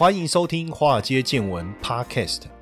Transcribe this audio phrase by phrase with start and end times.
[0.00, 2.44] 欢迎收听《华尔街见闻》Podcast。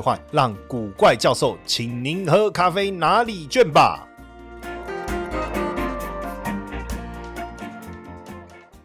[0.00, 4.04] 换让古怪教授请您喝咖啡哪里卷吧。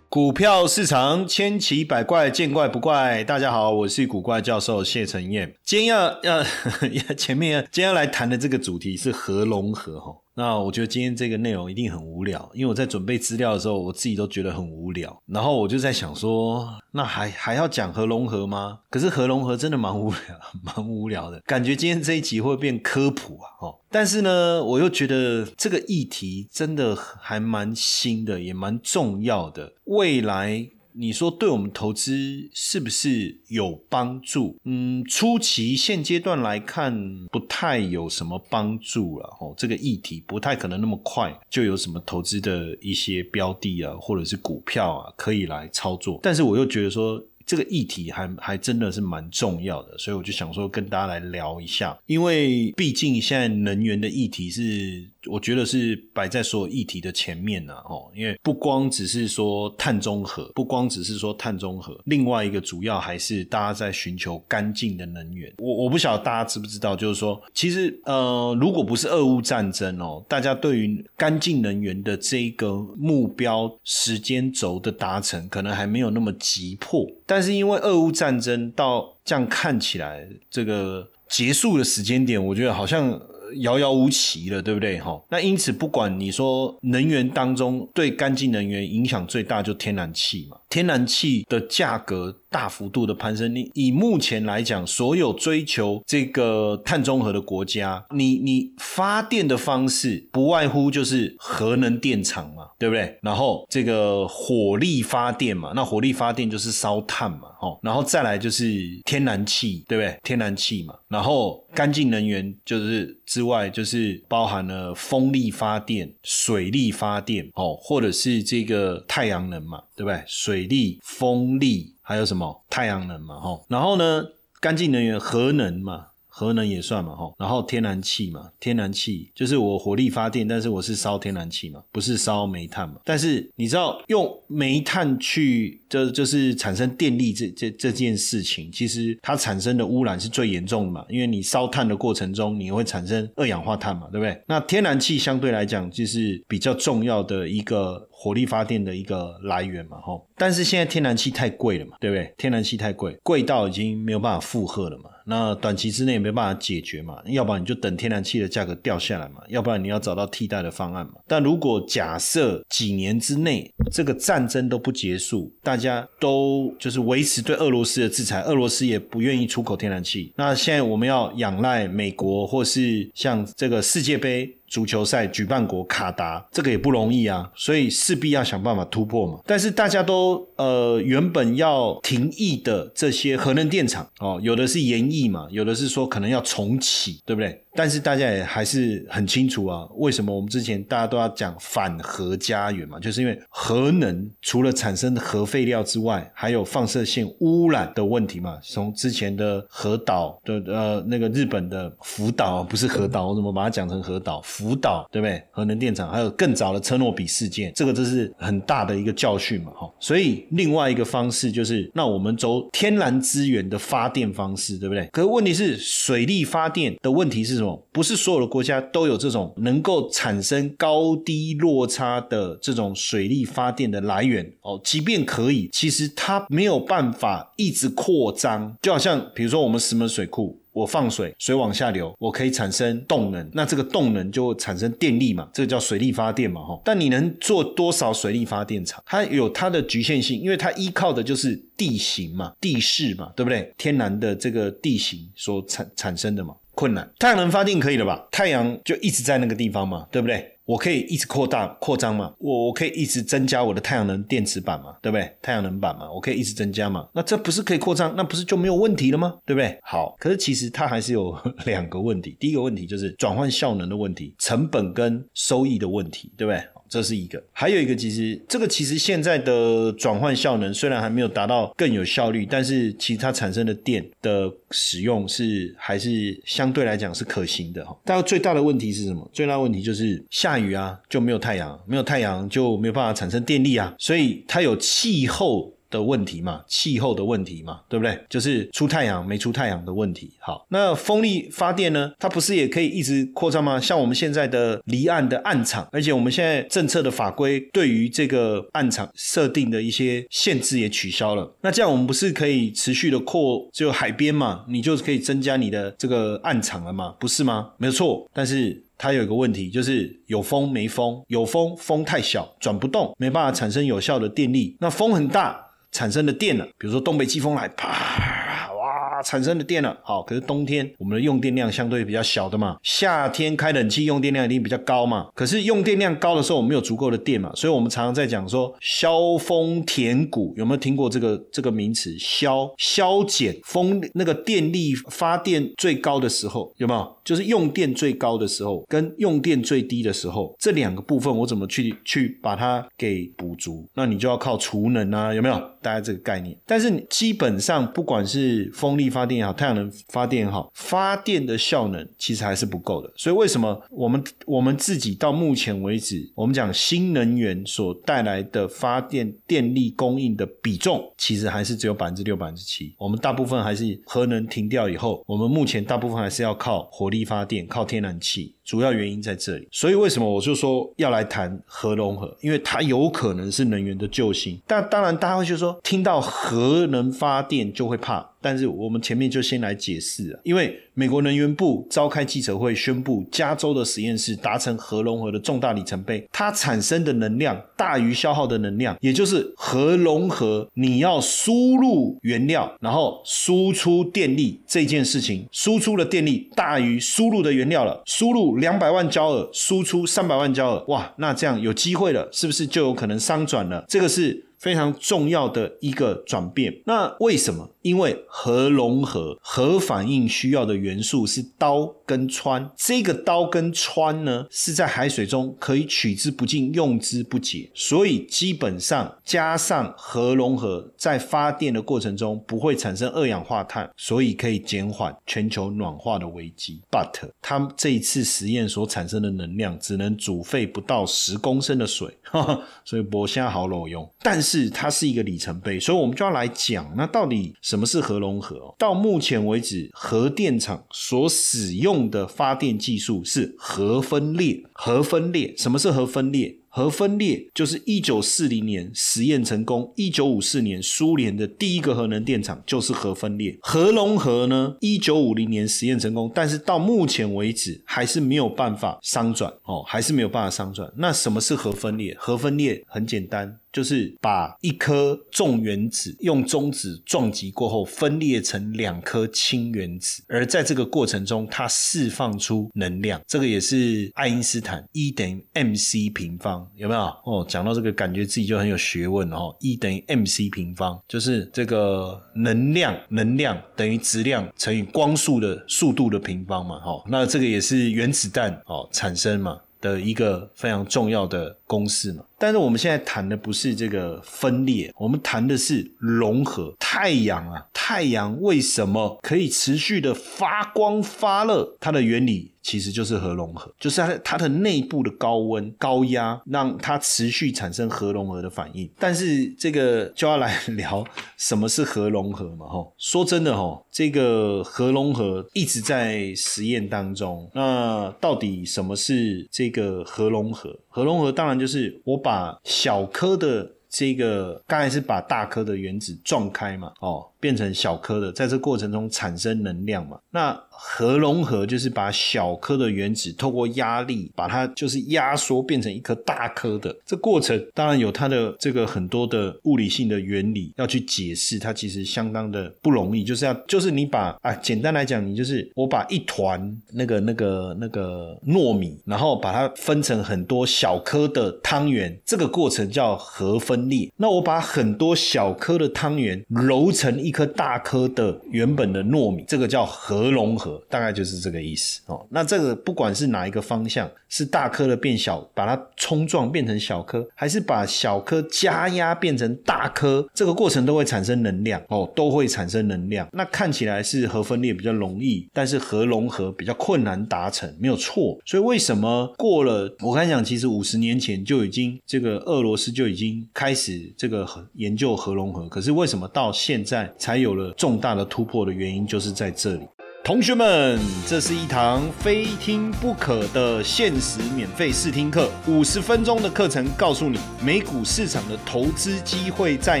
[0.08, 3.24] 股票市场千奇百怪，见怪不怪。
[3.24, 5.54] 大家好，我是古怪教授谢承彦。
[5.64, 6.44] 今天要要
[7.16, 10.21] 前面今天要来谈的这个主题是合龙合哈。
[10.34, 15.16] 那我觉得今天这个内容一定很无聊，因为我在准备资料的时候，我自己都觉得很无聊。
[15.26, 18.78] 然后我就在想说，那还还要讲核融合吗？
[18.90, 20.18] 可是核融合真的蛮无聊，
[20.64, 23.78] 蛮无聊的，感觉今天这一集会变科普啊，哦。
[23.90, 30.66] 但是呢，我又觉得这个议题真的还蛮新的，也蛮重要的，未来。
[30.94, 34.56] 你说对我们投资是不是有帮助？
[34.64, 39.26] 嗯，初期现阶段来看不太有什么帮助了。
[39.40, 46.20] 哦，这个议题不太可能那么快就有什么投资的一些标的啊，或者是股票啊可以来操作。
[46.22, 47.22] 但是我又觉得说。
[47.46, 65.52] 这个议题还还真的是蛮重要的，所以我就想说跟大家来聊一下，因为毕竟现在能源的议题是，我觉得是摆在所有议题的前面呢，哦，因为不光只是说碳中和，不光只是说碳中和，另外一个主要还是大家在寻求干净的能源。
[65.58, 77.06] 我我不晓得大家知不知道，就是说，其实呃，如果不是俄乌战争哦，大家对于干净能源的这一个目标时间轴的达成，可能还没有那么急迫。
[77.34, 83.18] 但是因为俄乌战争到这样看起来，这个结束的时间点，我觉得好像
[83.62, 85.00] 遥遥无期了，对不对？
[85.00, 92.36] 哈，那因此不管你说能源当中对干净能源影响最大，就天然气嘛，天然气的价格。
[92.52, 103.18] 大幅度的攀升，你以目前来讲，所有追求这个碳中和的国家，你你发电的方式不外乎就是核能电厂嘛，对不对？
[103.22, 108.64] 然后这个火力发电嘛，那火力发电就是烧炭嘛，哦，然后再来就是
[109.04, 110.16] 天然气，对不对？
[110.22, 120.24] 天然气嘛，然后干净能源就是之外，就是包含了风力发电、水力发电，哦，或者是这个太阳能嘛，对不对？
[120.26, 121.94] 水力、风力。
[122.04, 124.24] 还有什么太阳能嘛，吼，然后呢，
[124.60, 132.96] 干净能源核能嘛，核能也算嘛，吼，然后天然气嘛，天然气就是我火力发电，但是我是烧天然气嘛，不是烧煤炭嘛。
[133.04, 144.42] 但是你知道用煤炭去，就就是产生电力这这这件事情，其实它产生的污染是最严重的嘛，因为你烧炭的过程中，你会产生二氧化碳嘛，对不对？
[144.48, 148.08] 那天然气相对来讲就是比较重要的一个。
[148.22, 152.32] 火力发电的一个来源嘛，吼，但是现在天然气太贵了嘛，对不对？
[152.38, 155.10] 天然气太贵，贵到已经没有办法负荷了嘛。
[155.24, 161.14] 那短期之内没办法解决嘛，要不然你就等天然气的价格掉下来嘛，要不然你要找到替代的方案嘛。
[161.26, 174.56] 但如果假设几年之内这个战争都不结束，大家都就是维持对俄罗斯的制裁，俄罗斯也不愿意出口天然气，那现在我们要仰赖美国或是像这个世界杯。
[174.72, 179.38] 足球赛举办国卡达，这个也不容易啊，所以势必要想办法突破嘛。
[179.46, 187.62] 但是大家都呃原本要停役的这些核能电厂哦，有的是延役嘛，有的是说可能要重启，对不对？
[187.74, 192.98] 但是大家也还是很清楚啊，为什么我们之前大家都要讲反核家园嘛？
[192.98, 198.58] 就是因为核能除了产生核废料之外，还有放射性污染的问题嘛。
[198.62, 204.42] 从之前的核岛的呃那个日本的福岛不是核岛，我怎么把它讲成核岛？
[204.42, 205.42] 福福岛对不对？
[205.50, 209.72] 核能电厂还有更早的车诺比事件，这个这是很大的一个教训嘛。
[209.72, 215.06] 哈，所以另外一个方式就是，那我们走天然资源的发电方式，对不对？
[215.12, 217.72] 可是问题是水力发电的问题是什么。
[217.92, 224.80] 不是所有的国家都有这种能够产生高低落差的这种水力发电的来源哦。
[224.82, 228.74] 即便可以，其实它没有办法一直扩张。
[228.80, 236.80] 就好像比如说我们石门水库，我放水，水往下流，我可以产生动能，那这个动能就产生电力嘛，这个叫水力发电嘛，哈。
[236.84, 239.02] 但你能做多少水力发电厂？
[239.06, 243.72] 它有它的局限性，因为它依靠的就是地形嘛、地势嘛，对不对？
[243.76, 246.54] 天然的这个地形所产产生的嘛。
[246.74, 248.26] 困难，太阳能发电可以了吧？
[248.30, 250.51] 太阳就一直在那个地方嘛，对不对？
[250.64, 255.36] 我可以一直扩大扩张嘛，我我可以一直增加我的太阳能电池板嘛，对不对？
[255.42, 258.14] 太阳能板嘛，我可以一直增加嘛，那这不是可以扩张？
[258.16, 259.34] 那不是就没有问题了吗？
[259.44, 259.78] 对不对？
[259.82, 261.36] 好，可是其实它还是有
[261.66, 266.62] 两个问题，第一个问题就是转换效能的问题，成本跟收益的问题，对不对？
[266.92, 277.96] 这是一个，还有一个，其实这个其实现在的转换效能虽然还没有达到更有效率，但是其实它产生的电的使用是还是相对来讲是可行的哈。
[278.04, 279.26] 但最大的问题是什么？
[279.32, 285.72] 最大的问题就是下雨啊就没有太阳，没有太阳就没有办法产生电力啊，所以它有气候。
[285.92, 288.18] 的问题嘛，气候的问题嘛，对不对？
[288.28, 290.32] 就是出太阳没出太阳的问题。
[290.40, 292.12] 好，那风力发电呢？
[292.18, 293.78] 它不是也可以一直扩张吗？
[293.78, 301.54] 像我们现在的离岸的岸场，而且我们现在政策的法规对于这个岸场设定的一些限制也取消了。
[301.60, 307.72] 那这样我们不是可以持续的扩，就海边嘛，你就可以增加你的这个岸场了嘛，不是吗？
[307.76, 314.76] 没有错，但是它有一个问题，就是有风没风，有风风太小，转不动，没办法产生有效的电力。
[314.80, 315.68] 那风很大。
[315.92, 318.70] 产生的电了，比如说东北季风来，啪。
[318.82, 325.28] 哇产生的电了，好，可是冬天我们的用电量相对比较小的嘛，夏天开冷气用电量一定比较高嘛。
[325.34, 332.16] 可是用电量高的时候，我们没有足够的电嘛，所以我们常常在讲说削峰填谷，有没有听过这个这个名词？
[332.18, 337.16] 削削减风那个电力发电最高的时候有没有？
[337.24, 343.86] 就是用电最高的时候跟用电最低的时候这两个部分，我怎么去去把它给补足？
[343.94, 345.54] 那你就要靠储能啊，有没有？
[345.80, 346.56] 大家这个概念。
[346.66, 349.12] 但是基本上不管是风力。
[349.12, 353.12] 发电也好，太阳能发电也好，发电的效能其实还是不够的。
[353.14, 362.94] 所以为什么我们我们自己到目前为止，我们讲新能源所带来的发电电力供应的比重，其实还是只有百分之六、百分之七。
[362.96, 368.56] 我们大部分还是核能停掉以后，我们目前大部分还是要靠火力发电，靠天然气。
[368.64, 369.68] 主要原因在这里。
[369.70, 372.36] 所以为什么我就说要来谈核融合？
[372.40, 374.60] 因为它有可能是能源的救星。
[374.66, 378.28] 但当然，大家会就说听到核能发电就会怕。
[378.44, 403.84] 但是我们前面就先来解释啊，因为美国能源部召开记者会宣布，加州的实验室达成核融合的重大里程碑，它产生的能量大于消耗的能量，也就是核融合你要输入原料，然后输出电力这件事情，输出的电力大于输入的原料了，输入两百万焦耳，输出三百万焦耳，哇，那这样有机会了，是不是就有可能商转了？
[403.88, 404.46] 这个是。
[404.62, 406.72] 非常重要的一个转变。
[406.86, 407.68] 那为什么？
[407.82, 412.70] 因为核融合、核反应需要的元素是刀跟氚。
[412.76, 417.68] 这个刀跟氚呢，是在海水中可以取之不尽、用之不竭。
[417.74, 426.80] 所以基本上加上核融合，在发电的过程中不会产生二氧化碳，所以可以减缓全球暖化的危机。
[426.88, 432.16] But 它这一次实验所产生的能量只能煮沸不到十公升的水，
[432.86, 434.08] 所以博虾好裸用。
[434.22, 438.74] 但是是它是一个里程碑，所以我们就要来讲，那到底什么是核融合？
[438.78, 444.62] 到目前为止，核电厂所使用的发电技术是核分裂。
[444.74, 446.58] 核分裂，什么是核分裂？
[446.74, 453.56] 核分裂就是一九四零年实验成功，一九五四年苏联的第一个核能电厂就是核分裂。
[453.60, 460.90] 核融合呢，一九五零年实验成功，但是到目前为止还是没有办法商转哦，还是没有办法商转。
[460.96, 462.16] 那什么是核分裂？
[462.18, 473.20] 核分裂很简单，就是把一颗重原子用中子撞击过后分裂成两颗氢原子，而在这个过程中它释放出能量。
[473.26, 476.68] 这个也是爱因斯坦 E 等于 mc 平方。
[476.76, 477.44] 有没有哦？
[477.48, 479.54] 讲到这个，感觉自己就很有学问哦。
[479.60, 486.78] E 等于 mc 平方，就是这个能量，能量等于质量乘以光速的速度的平方嘛。
[486.80, 492.22] 哈，那这个也是原子弹哦产生嘛的一个非常重要的公式嘛。
[492.38, 496.74] 但是我们现在谈的不是这个分裂，我们谈的是融合。
[496.78, 501.76] 太阳啊，太阳为什么可以持续的发光发热？
[501.80, 508.90] 它的原理其实就是核融合，就是它它的内部的高温高压让它持续产生核融合的反应。
[508.98, 511.04] 但是这个就要来聊
[511.36, 512.66] 什么是核融合嘛？
[512.66, 517.48] 吼，说真的哈，这个核融合一直在实验当中。
[517.54, 520.76] 那到底什么是这个核融合？
[520.88, 523.70] 核融合当然就是我把小颗的。
[523.94, 530.16] 这个刚才是把大颗的原子撞开嘛，哦，变成小颗的，在这过程中产生能量嘛。
[530.30, 536.94] 那核融合就是把小颗的原子透过压力把它就是压缩变成一颗大颗的。
[537.04, 543.24] 这过程当然有它的这个很多的物理性的原理要去解释，它其实相当的不容易。
[543.24, 554.08] 就是要就是你把啊，简单来讲，你就是我把一团那个那个那个糯米，然后把它分成很多小颗的汤圆，这个过程叫核分裂。
[554.16, 560.80] 那我把很多小颗的汤圆揉成一颗大颗的原本的糯米，这个叫核融合。
[560.88, 562.26] 大概就是这个意思哦。
[562.28, 573.26] 那这个不管是哪一个方向，是大颗的变小，把它冲撞变成小颗，还是把小颗加压变成大颗，这个过程都会产生能量哦，都会产生能量。
[573.32, 578.38] 那看起来是核分裂比较容易，但是核融合比较困难达成，没有错。
[578.44, 579.94] 所以为什么过了？
[580.00, 589.86] 我跟你讲，其实五十年前就已经这个俄罗斯就已经开始这个研究核融合，可是为什么到现在才有了重大的突破的原因，就是在这里。
[590.24, 600.00] 同学们，这是一堂非听不可的限时免费试听课，五十分钟的课程，告诉你美股市场的投资机会在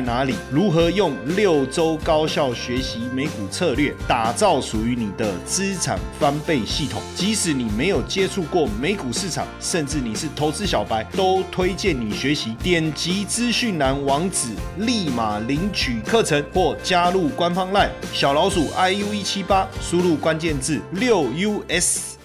[0.00, 7.02] 哪里，如何用六周高效学习美股策略，打造属于你的资产翻倍系统。
[7.16, 12.54] 即使你没有接触过美股市场，甚至你是投资小白，都推荐你学习。
[12.62, 20.11] 点击资讯栏网址，立马领取课程或加入官方 LINE 小老鼠 iu 一七八，输入。
[20.16, 22.16] 关键字六 US，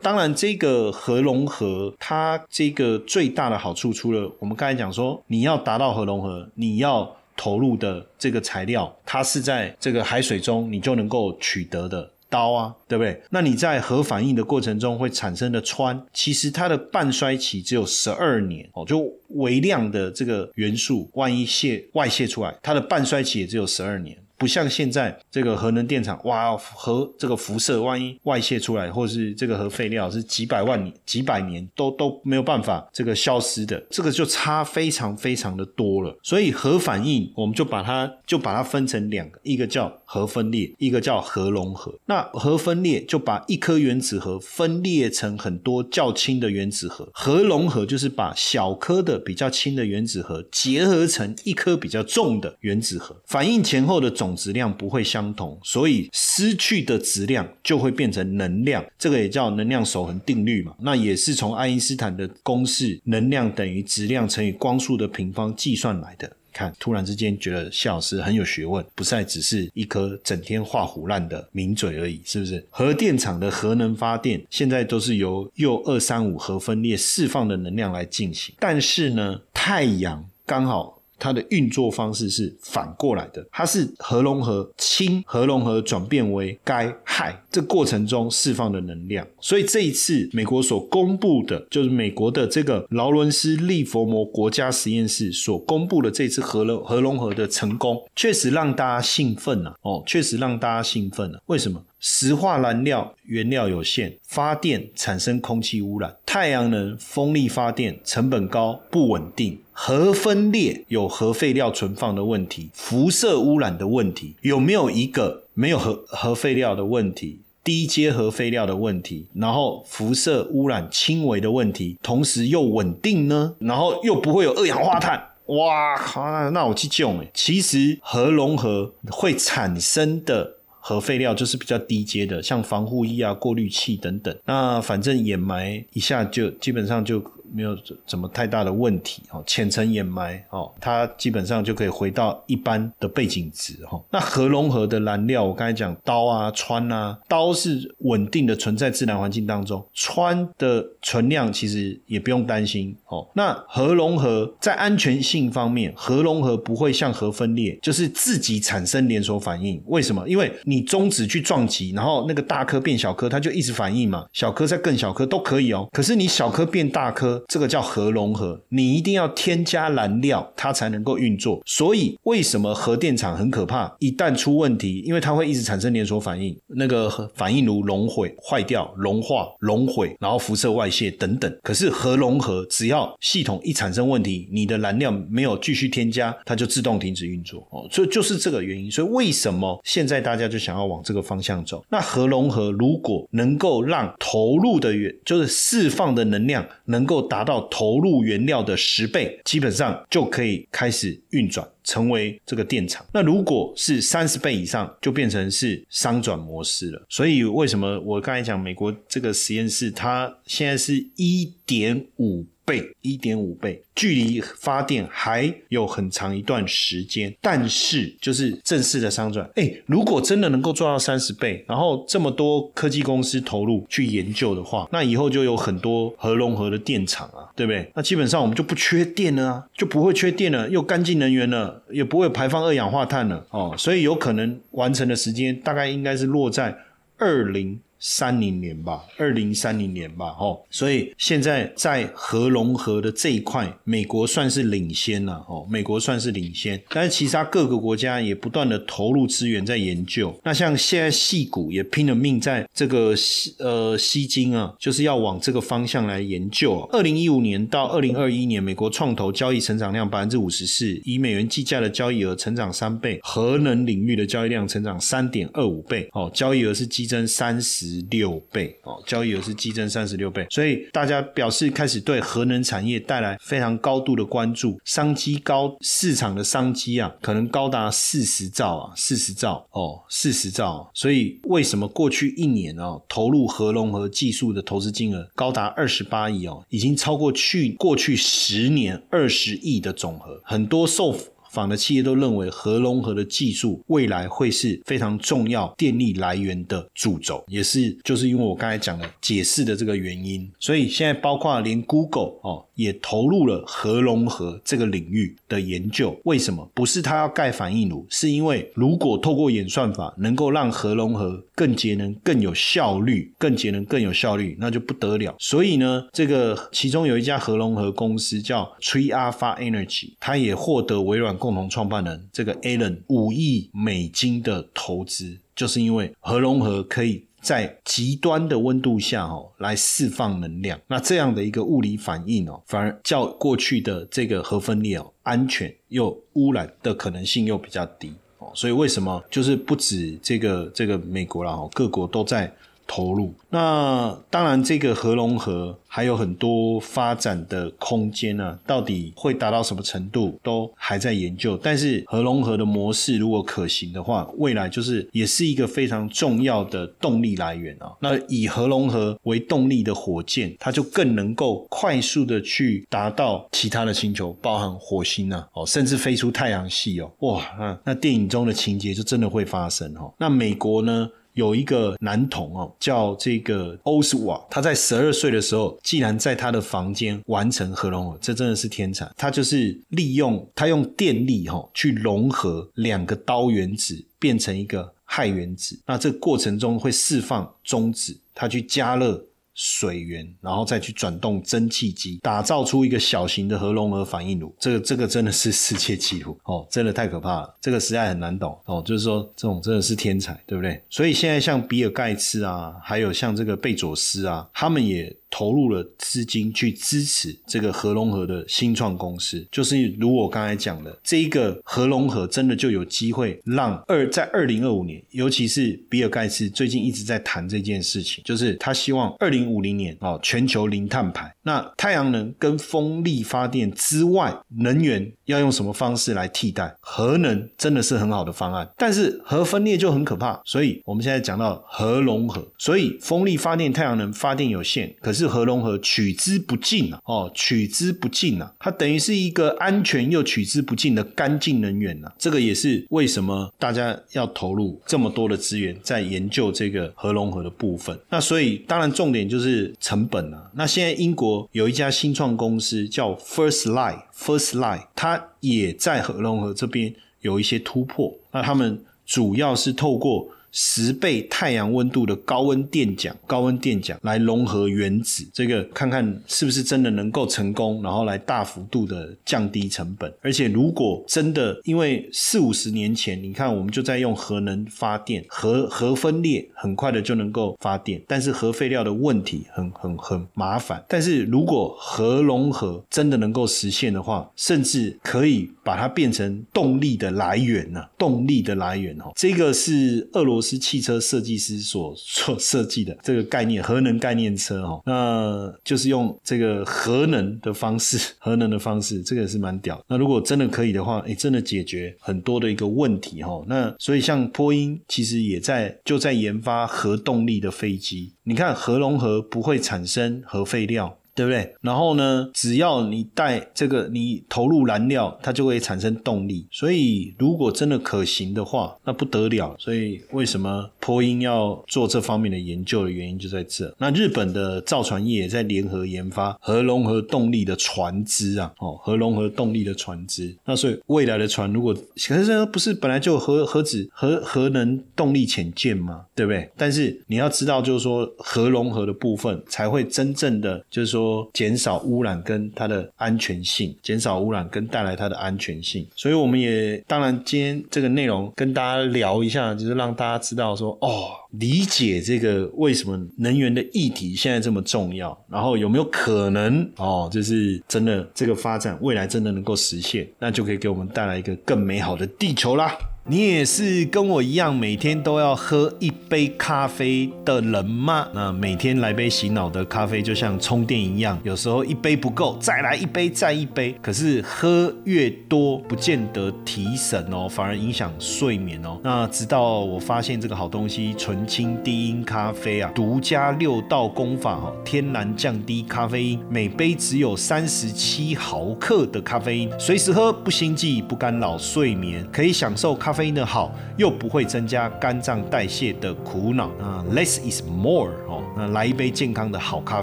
[0.00, 13.20] 当然这个核融合，它这个最大的好处，除了我们刚才讲说，你要达到核融合，你要投入的这个材料，它是在这个海水中你就能够取得的刀啊，对不对？
[13.30, 24.16] 那你在核反应的过程中会产生的氚，其实它的半衰期只有十二年哦，就微量的这个元素，万一泄外泄出来，它的半衰期也只有十二年。
[24.38, 36.14] 不像现在这个核能电厂，哇，核这个辐射万一外泄出来，或是这个核废料是几百万年、几百年都都没有办法这个消失的，这个就差非常非常的多了。
[36.22, 41.94] 所以核反应，我们就把它就把它分成两个，一个叫核分裂，一个叫核融合。
[42.06, 54.36] 那核分裂就把一颗原子核分裂成很多较轻的原子核，核融合就是把小颗的比较轻的原子核结合成一颗比较重的原子核，反应前后的总。
[54.36, 60.74] 质量不会相同，所以失去的质量就会变成能量，这个也叫能量守恒定律嘛。
[60.78, 66.30] 那也是从爱因斯坦的公式，能量等于质量乘以光速的平方计算来的。
[66.56, 72.64] 看，突然之间觉得谢老师很有学问，不再只是一颗整天画虎烂的名嘴而已，是不是？
[72.70, 80.95] 核电厂的核能发电现在都是由铀二三五核分裂释放的能量来进行，但是呢，太阳刚好。
[81.18, 89.26] 它的运作方式是反过来的，它是核融合氢核融合转变为该氦，这过程中释放的能量。
[89.40, 101.40] 所以这一次美国所公布的，就是美国的这个劳伦斯利佛摩国家实验室所公布的这次核融核融合的成功，确实让大家兴奋了哦，确实让大家兴奋了。
[101.46, 101.82] 为什么？
[102.08, 114.36] 石化燃料原料有限，发电产生空气污染；太阳能、风力发电成本高、不稳定；核分裂有核废料存放的问题，辐射污染的问题。
[114.42, 117.40] 有没有一个没有核核废料的问题？
[117.64, 123.56] 低阶核废料的问题，然后辐射污染轻微的问题，同时又稳定呢？
[123.58, 125.20] 然后又不会有二氧化碳？
[125.46, 126.50] 哇靠！
[126.50, 127.30] 那我去救哎！
[127.34, 130.55] 其实核融合会产生的。
[130.88, 134.32] 核废料就是比较低阶的，像防护衣啊、过滤器等等。
[134.44, 137.20] 那反正掩埋一下就基本上就。
[137.52, 137.76] 没有
[138.06, 144.00] 怎么太大的问题哦，浅层掩埋哦，它基本上就可以回到一般的背景值哈。
[144.10, 153.26] 那核融合的燃料，我刚才讲刀啊、氚啊，刀是稳定的存在自然环境当中，氚的存量其实也不用担心哦。
[153.34, 159.82] 那核融合在安全性方面，核融合不会像核分裂，就是自己产生连锁反应。
[159.86, 160.26] 为什么？
[160.28, 164.26] 因为你中子去撞击，然后那个大颗变小颗，它就一直反应嘛。
[164.32, 165.88] 小颗再更小颗都可以哦。
[165.92, 167.35] 可是你小颗变大颗。
[167.48, 171.60] 这个叫核融合，你一定要添加燃料，它才能够运作。
[171.64, 173.94] 所以为什么核电厂很可怕？
[173.98, 181.58] 一旦出问题，因为它会一直产生连锁反应，那个反应炉熔毁、坏掉、融化、熔毁，然后辐射外泄等等。
[181.62, 187.66] 可是核融合，只要系统一产生问题，你的燃料没有继续添加，它就自动停止运作。
[187.70, 188.90] 哦，所以就是这个原因。
[188.90, 191.84] 所以为什么现在大家就想要往这个方向走？
[191.88, 201.66] 那核融合如果能够让投入的源，就是释放的能量能够达到投入原料的十倍，基本上就可以开始运转。
[201.86, 207.00] 成为这个电厂，那如果是三十倍以上，就变成是商转模式了。
[207.08, 212.44] 所以为什么我刚才讲美国这个实验室，它现在是一点五？
[212.66, 217.34] 倍一点五倍，距离发电还有很长一段时间。
[217.40, 227.88] 但是就是正式的商转，哎，如果真的能够做到三十倍，然后这么多科技公司投入去研究的话，那以后就有很多核融合的电厂啊，对不对？
[227.94, 233.74] 那基本上我们就不缺电了啊，就不会缺电了，又干净能源了，也不会排放二氧化碳了哦。
[233.78, 236.76] 所以有可能完成的时间大概应该是落在
[237.18, 237.78] 二零。
[238.08, 250.32] 三零年吧，二零三零年吧，哦，所以现在在核融合的这一块，美国算是领先了，哦，美国算是领先，但是其他各个国家也不断的投入资源在研究。
[250.44, 253.12] 那像现在细股也拼了命在这个
[253.58, 256.88] 呃吸金啊，就是要往这个方向来研究。
[256.92, 267.95] 二零一五年到二零二一年，美国创投交易成长量百分之五十四，以美元计价的交易额成长三倍，核能领域的交易量成长三点二五倍，哦，交易额是激增三十。
[268.10, 280.90] 六倍哦，交易额是激增三十六倍，所以大家表示开始对核能产业带来非常高度的关注，商机高，市场的商机啊，可能高达四十兆啊，四十兆哦，四十兆。
[280.94, 291.16] 所以为什么过去一年哦，投入核融合技术的投资金额高达二十八亿哦，已经超过去过去十年二十亿的总和，很多受。
[291.56, 306.14] 访的企业都认为核融合的技术未来会是非常重要电力来源的主轴，也是就是因为我刚才讲的解释的这个原因，所以现在包括连 Google 哦也投入了核融合这个领域的研究。
[306.24, 306.70] 为什么？
[306.74, 315.34] 不是他要盖反应炉，是因为如果透过演算法能够让核融合更节能、更有效率、更节能、更有效率，那就不得了。
[315.38, 321.34] 所以呢，这个其中有一家核融合公司叫 Tree Alpha Energy，它也获得微软。
[321.46, 342.52] 共同创办人这个 Alan 五亿美金的投资，就是因为核融合可以在极端的温度下哦来释放能量，那这样的一个物理反应哦，反而较过去的这个核分裂哦安全又污染的可能性又比较低哦，所以为什么就是不止这个这个美国啦哦，各国都在。
[342.86, 348.58] 投入那当然，这个核融合还有很多发展的空间呢。
[348.66, 351.58] 到底会达到什么程度，都还在研究。
[351.62, 357.92] 但是核融合的模式如果可行的话，未来就是也是一个非常重要的动力来源啊。
[358.00, 367.10] 那以核融合为动力的火箭，它就更能够快速的去达到其他的星球，包含火星啊，哦，甚至飞出太阳系哦。
[367.20, 370.12] 哇，那那电影中的情节就真的会发生哦。
[370.18, 371.08] 那美国呢？
[371.36, 379.08] 有一个男童哦，叫这个欧斯瓦，他在十二岁的时候，竟然在他的房间完成核融合，这真的是天才。
[379.16, 385.78] 他就是利用他用电力哈去融合两个氘原子，变成一个氦原子。
[385.86, 389.22] 那这个过程中会释放中子，他去加热。
[389.56, 394.54] 水源，然后再去转动蒸汽机，打造出一个小型的核融合反应炉。
[394.60, 397.54] 这个这个真的是世界纪录 哦，真的太可怕了。
[397.60, 400.80] 这个实在很难懂哦，就是说这种真的是天才，对不对？
[400.90, 405.16] 所以现在像比尔盖茨啊，还有像这个贝佐斯啊，他们也。
[405.30, 421.30] 投入了资金去支持这个核融合的新创公司，就是如我刚才讲的，这一个核融合真的就有机会让二在二零二五年，尤其是比尔盖茨最近一直在谈这件事情，就是他希望二零五零年哦全球零碳排。
[421.42, 426.74] 那太阳能跟风力发电之外，能源要用什么方式来替代？
[426.80, 430.40] 核能真的是很好的方案，但是核分裂就很可怕。
[430.44, 435.25] 所以我们现在讲到核融合，所以风力发电、太阳能发电有限，可是。
[435.28, 437.00] 核融合取之不尽啊！
[437.04, 438.52] 哦，取之不尽啊！
[438.58, 442.12] 它等于是一个安全又取之不尽的干净能源啊。
[442.18, 447.98] 这个也是为什么大家要投入这么多的资源在研究这个核融合的部分。
[448.08, 450.50] 那所以当然重点就是成本啊。
[450.54, 458.14] 那现在英国有一家新创公司叫 First Light，First Light，它也在核融合这边有一些突破。
[458.32, 460.28] 那他们主要是透过。
[460.52, 470.10] 十倍太阳温度的高温电桨，高温电桨来融合原子，这个看看是不是真的能够成功，然后来大幅度的降低成本。
[470.22, 480.82] 而且如果真的，因为四五十年前，你看我们就在用核能发电，核核分裂很快的就能够发电，但是核废料的问题很很很麻烦。
[480.88, 487.84] 但是如果核融合真的能够实现的话，甚至可以把它变成动力的来源呢？
[487.98, 490.40] 动力的来源哦，这个是俄罗。
[490.45, 499.82] 斯是汽车设计师所所设计的这个概念，核能概念车哦，那就是用这个核能的方式， 核能的方式，这个也是蛮屌。
[499.88, 503.44] 那如果真的可以的话，哎，真的解决很多的一个问题哈。
[503.48, 508.12] 那所以像波音其实也在就在研发核动力的飞机。
[508.22, 510.98] 你看核融合不会产生核废料。
[511.16, 511.54] 对不对？
[511.62, 516.46] 然后呢，只要你带这个，你投入燃料，它就会产生动力。
[516.52, 519.56] 所以，如果真的可行的话，那不得了。
[519.58, 523.74] 所以，为什么波音要做这方面的研究的原因就在这。
[523.78, 530.36] 那日本的造船业也在联合研发核融合动力的船只啊，哦，核融合动力的船只。
[530.44, 531.74] 那所以未来的船，如果
[532.06, 536.04] 可是不是本来就核核子核核能动力潜舰吗？
[536.14, 536.50] 对不对？
[536.58, 541.05] 但是你要知道，就是说核融合的部分才会真正的，就是说。
[541.32, 562.76] 减少污染跟它的安全性，减少污染跟带来它的安全性，所以我们也当然今天这个内容跟大家聊一下，就是让大家知道说哦，理解这个为什么能源的议题现在这么重要，然后有没有可能哦，就是真的这个发展未来真的能够实现，那就可以给我们带来一个更美好的地球啦。
[563.08, 568.08] 你也是跟我一样每天都要喝一杯咖啡的人吗？
[568.12, 573.72] 那每天来杯洗脑的咖啡就像充电一样，有时候一杯不够，再来一杯，再一杯。
[573.80, 578.80] 可是喝越多不见得提神哦，反而影响睡眠哦。
[578.82, 592.95] 那直到我发现这个好东西——纯青低音咖啡啊，独家六道功法哦，天然降低咖啡因，每杯只有三十七毫克的咖啡因，随时喝不心悸，不干扰睡眠，可以享受咖。
[592.96, 599.82] 啡因的好，又不会增加肝脏代谢的苦恼啊，less is more 哦，那来一杯健康的好咖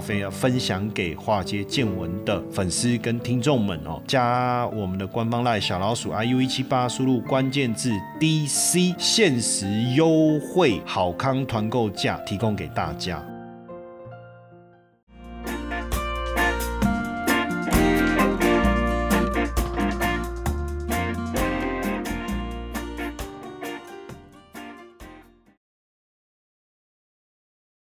[0.00, 13.22] 啡啊，分享给化街见闻的粉丝跟听众们哦，加我们的官方赖小老鼠 iu 一七八，输入关键字 DC，限时优惠好康团购价提供给大家。